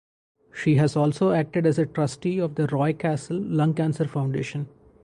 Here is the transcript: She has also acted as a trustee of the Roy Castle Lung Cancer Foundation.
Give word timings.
She 0.51 0.77
has 0.77 0.95
also 0.95 1.29
acted 1.29 1.67
as 1.67 1.77
a 1.77 1.85
trustee 1.85 2.39
of 2.39 2.55
the 2.55 2.65
Roy 2.65 2.91
Castle 2.93 3.37
Lung 3.39 3.75
Cancer 3.75 4.07
Foundation. 4.07 4.67